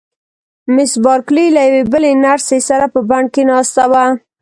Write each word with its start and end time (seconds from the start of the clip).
مس 0.73 0.91
بارکلي 1.03 1.45
له 1.55 1.61
یوې 1.67 1.83
بلې 1.91 2.11
نرسې 2.23 2.59
سره 2.69 2.85
په 2.93 2.99
بڼ 3.09 3.23
کې 3.33 3.43
ناسته 3.51 3.83
وه. 3.91 4.05